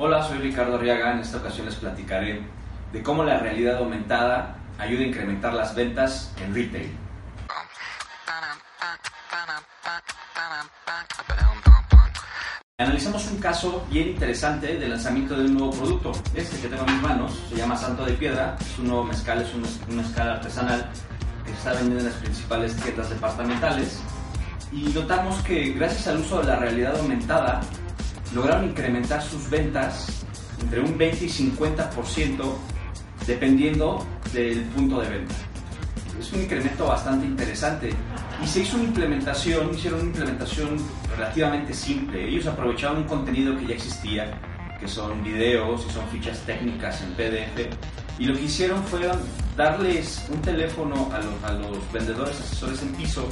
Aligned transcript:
Hola, 0.00 0.22
soy 0.22 0.38
Ricardo 0.38 0.76
Arriaga. 0.76 1.12
En 1.12 1.18
esta 1.18 1.38
ocasión 1.38 1.66
les 1.66 1.74
platicaré 1.74 2.40
de 2.92 3.02
cómo 3.02 3.24
la 3.24 3.40
realidad 3.40 3.78
aumentada 3.78 4.54
ayuda 4.78 5.02
a 5.02 5.06
incrementar 5.08 5.52
las 5.52 5.74
ventas 5.74 6.32
en 6.40 6.54
retail. 6.54 6.96
Analizamos 12.78 13.26
un 13.26 13.38
caso 13.38 13.84
bien 13.90 14.10
interesante 14.10 14.76
de 14.76 14.88
lanzamiento 14.88 15.34
de 15.34 15.46
un 15.46 15.54
nuevo 15.54 15.72
producto. 15.72 16.12
Este 16.32 16.60
que 16.60 16.68
tengo 16.68 16.86
en 16.86 16.92
mis 16.92 17.02
manos 17.02 17.36
se 17.48 17.56
llama 17.56 17.76
Santo 17.76 18.04
de 18.04 18.12
Piedra, 18.12 18.56
es 18.60 18.78
un 18.78 18.86
nuevo 18.86 19.02
mezcal, 19.02 19.42
es 19.42 19.52
un, 19.52 19.96
mezcal 19.96 20.30
artesanal 20.30 20.88
que 21.44 21.50
está 21.50 21.72
vendiendo 21.72 21.98
en 21.98 22.06
las 22.06 22.14
principales 22.14 22.76
tiendas 22.76 23.10
departamentales. 23.10 24.00
Y 24.70 24.82
notamos 24.94 25.42
que 25.42 25.72
gracias 25.72 26.06
al 26.06 26.18
uso 26.18 26.38
de 26.38 26.46
la 26.46 26.54
realidad 26.54 26.96
aumentada 26.96 27.62
lograron 28.34 28.64
incrementar 28.66 29.22
sus 29.22 29.48
ventas 29.48 30.24
entre 30.60 30.80
un 30.80 30.96
20 30.96 31.24
y 31.24 31.28
50% 31.28 32.54
dependiendo 33.26 34.04
del 34.32 34.62
punto 34.64 35.00
de 35.00 35.08
venta. 35.08 35.34
Es 36.18 36.32
un 36.32 36.42
incremento 36.42 36.86
bastante 36.86 37.26
interesante 37.26 37.90
y 38.42 38.46
se 38.46 38.60
hizo 38.60 38.76
una 38.76 38.86
implementación, 38.86 39.74
hicieron 39.74 40.00
una 40.00 40.08
implementación 40.08 40.76
relativamente 41.16 41.72
simple. 41.72 42.28
Ellos 42.28 42.46
aprovecharon 42.46 42.98
un 42.98 43.04
contenido 43.04 43.56
que 43.56 43.66
ya 43.66 43.74
existía, 43.74 44.40
que 44.80 44.88
son 44.88 45.22
videos 45.22 45.86
y 45.88 45.92
son 45.92 46.06
fichas 46.08 46.40
técnicas 46.40 47.02
en 47.02 47.12
PDF, 47.14 47.68
y 48.18 48.24
lo 48.24 48.34
que 48.34 48.42
hicieron 48.42 48.82
fue 48.84 49.08
darles 49.56 50.26
un 50.32 50.40
teléfono 50.40 51.08
a 51.12 51.18
los, 51.18 51.44
a 51.44 51.52
los 51.52 51.92
vendedores, 51.92 52.40
asesores 52.40 52.82
en 52.82 52.92
piso, 52.94 53.28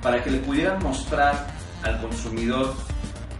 para 0.00 0.22
que 0.22 0.30
le 0.30 0.38
pudieran 0.38 0.82
mostrar 0.82 1.46
al 1.82 2.00
consumidor 2.00 2.74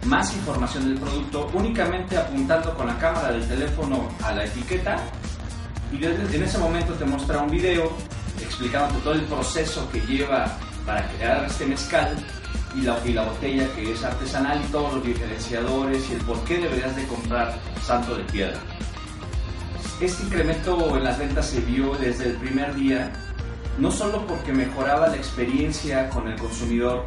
más 0.05 0.33
información 0.35 0.85
del 0.85 0.99
producto 0.99 1.49
únicamente 1.53 2.17
apuntando 2.17 2.73
con 2.75 2.87
la 2.87 2.97
cámara 2.97 3.31
del 3.31 3.47
teléfono 3.47 4.09
a 4.23 4.33
la 4.33 4.45
etiqueta 4.45 4.97
y 5.91 6.03
en 6.03 6.43
ese 6.43 6.57
momento 6.57 6.93
te 6.93 7.05
muestra 7.05 7.41
un 7.41 7.49
video 7.49 7.91
explicándote 8.39 9.01
todo 9.01 9.13
el 9.13 9.23
proceso 9.23 9.89
que 9.91 9.99
lleva 10.01 10.57
para 10.85 11.07
crear 11.09 11.45
este 11.45 11.65
mezcal 11.65 12.15
y 12.75 12.81
la, 12.81 12.97
y 13.05 13.13
la 13.13 13.23
botella 13.23 13.67
que 13.75 13.91
es 13.91 14.03
artesanal 14.03 14.61
y 14.63 14.71
todos 14.71 14.95
los 14.95 15.03
diferenciadores 15.03 16.09
y 16.09 16.13
el 16.13 16.21
por 16.21 16.39
qué 16.43 16.59
deberías 16.59 16.95
de 16.95 17.05
comprar 17.07 17.55
Santo 17.81 18.15
de 18.15 18.23
Piedra. 18.25 18.59
Este 19.99 20.23
incremento 20.23 20.95
en 20.95 21.03
las 21.03 21.17
ventas 21.17 21.47
se 21.47 21.59
vio 21.61 21.95
desde 21.95 22.29
el 22.29 22.35
primer 22.37 22.73
día, 22.75 23.11
no 23.77 23.91
solo 23.91 24.25
porque 24.27 24.53
mejoraba 24.53 25.07
la 25.07 25.17
experiencia 25.17 26.09
con 26.09 26.27
el 26.27 26.39
consumidor, 26.39 27.05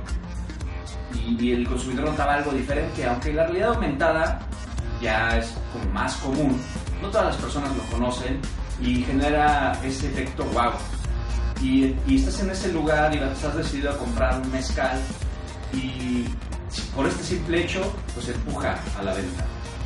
y, 1.15 1.53
el 1.53 1.67
consumidor 1.67 2.11
notaba 2.11 2.35
algo 2.35 2.53
diferente, 2.53 3.07
aunque 3.07 3.33
la 3.33 3.45
realidad 3.45 3.71
aumentada 3.71 4.41
ya 5.01 5.37
es 5.37 5.55
como 5.73 5.93
más 5.93 6.15
común, 6.17 6.61
no 7.01 7.09
todas 7.09 7.27
las 7.27 7.37
personas 7.37 7.77
lo 7.77 7.83
conocen 7.85 8.41
y 8.81 9.03
genera 9.03 9.73
ese 9.85 10.09
efecto 10.09 10.45
wow. 10.53 10.73
Y, 11.61 11.95
estás 12.15 12.41
en 12.41 12.51
ese 12.51 12.73
lugar 12.73 13.15
y 13.15 13.19
estás 13.19 13.57
decidido 13.57 13.91
a 13.91 13.99
comprar 13.99 14.41
un 14.41 14.51
mezcal 14.51 15.01
y 15.73 16.25
por 16.95 17.07
este 17.07 17.23
simple 17.23 17.65
hecho 17.65 17.81
pues 18.15 18.29
empuja 18.29 18.79
a 18.99 19.03
la 19.03 19.15
venta. 19.15 19.45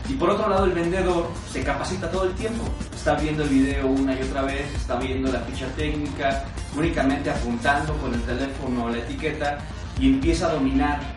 Y 0.09 0.15
por 0.15 0.31
otro 0.31 0.49
lado 0.49 0.65
el 0.67 0.73
vendedor 0.73 1.29
se 1.51 1.63
capacita 1.65 2.11
todo 2.11 2.25
el 2.25 2.35
tiempo, 2.35 2.65
está 2.95 3.15
viendo 3.15 3.43
el 3.43 3.49
video 3.49 3.87
una 3.89 4.15
y 4.15 4.23
otra 4.23 4.43
vez, 4.43 4.73
está 4.75 4.97
viendo 4.97 5.33
la 5.33 5.41
ficha 5.41 5.67
técnica, 5.77 6.45
únicamente 6.77 7.31
apuntando 7.31 7.93
con 7.99 8.15
el 8.15 8.23
teléfono 8.23 8.89
la 8.89 8.99
etiqueta 8.99 9.59
y 9.99 10.09
empieza 10.15 10.47
a 10.47 10.55
dominar. 10.55 11.16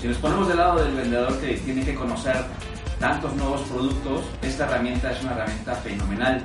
Si 0.00 0.08
nos 0.08 0.16
ponemos 0.18 0.48
del 0.48 0.58
lado 0.58 0.84
del 0.84 0.94
vendedor 0.94 1.38
que 1.40 1.54
tiene 1.58 1.84
que 1.84 1.94
conocer 1.94 2.36
tantos 2.98 3.34
nuevos 3.36 3.62
productos, 3.62 4.24
esta 4.42 4.66
herramienta 4.66 5.12
es 5.12 5.22
una 5.22 5.32
herramienta 5.32 5.74
fenomenal 5.76 6.44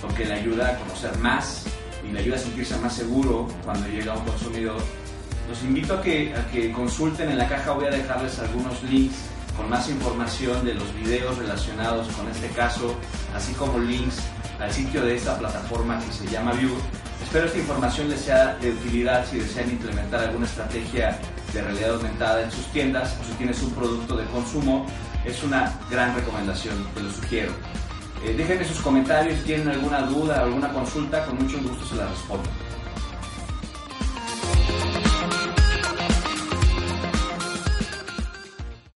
porque 0.00 0.24
le 0.24 0.34
ayuda 0.34 0.68
a 0.68 0.76
conocer 0.76 1.16
más 1.18 1.66
y 2.08 2.12
le 2.12 2.20
ayuda 2.20 2.36
a 2.36 2.38
sentirse 2.38 2.76
más 2.78 2.94
seguro 2.94 3.48
cuando 3.64 3.88
llega 3.88 4.14
un 4.14 4.24
consumidor. 4.24 4.80
Los 5.48 5.62
invito 5.62 5.94
a 5.94 6.02
que, 6.02 6.34
a 6.34 6.46
que 6.50 6.70
consulten 6.72 7.30
en 7.30 7.38
la 7.38 7.48
caja, 7.48 7.72
voy 7.72 7.86
a 7.86 7.90
dejarles 7.90 8.38
algunos 8.38 8.82
links 8.84 9.16
con 9.56 9.68
más 9.68 9.88
información 9.88 10.64
de 10.64 10.74
los 10.74 10.94
videos 10.94 11.36
relacionados 11.36 12.08
con 12.08 12.28
este 12.28 12.48
caso, 12.48 12.94
así 13.34 13.52
como 13.54 13.78
links 13.78 14.16
al 14.60 14.72
sitio 14.72 15.04
de 15.04 15.16
esta 15.16 15.38
plataforma 15.38 15.98
que 15.98 16.12
se 16.12 16.26
llama 16.28 16.52
View. 16.52 16.70
Espero 17.22 17.46
esta 17.46 17.58
información 17.58 18.08
les 18.08 18.20
sea 18.20 18.54
de 18.60 18.70
utilidad 18.70 19.26
si 19.26 19.38
desean 19.38 19.70
implementar 19.70 20.20
alguna 20.20 20.46
estrategia 20.46 21.18
de 21.52 21.62
realidad 21.62 21.94
aumentada 21.94 22.42
en 22.42 22.50
sus 22.50 22.64
tiendas 22.66 23.16
o 23.20 23.24
si 23.24 23.32
tienes 23.32 23.62
un 23.62 23.70
producto 23.72 24.16
de 24.16 24.24
consumo. 24.26 24.86
Es 25.24 25.42
una 25.42 25.72
gran 25.90 26.14
recomendación, 26.14 26.74
te 26.94 27.02
lo 27.02 27.10
sugiero. 27.10 27.52
Eh, 28.24 28.34
déjenme 28.36 28.64
sus 28.64 28.80
comentarios 28.80 29.38
si 29.38 29.44
tienen 29.44 29.68
alguna 29.68 30.02
duda 30.02 30.40
alguna 30.40 30.72
consulta, 30.72 31.24
con 31.24 31.36
mucho 31.42 31.58
gusto 31.62 31.86
se 31.86 31.96
la 31.96 32.06
respondo. 32.06 32.48